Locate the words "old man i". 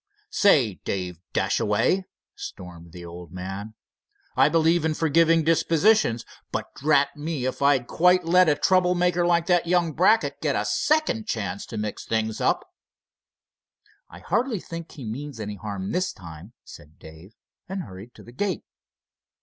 3.05-4.49